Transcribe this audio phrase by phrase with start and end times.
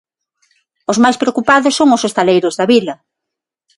[0.91, 2.95] Os máis preocupados son os hostaleiros da vila.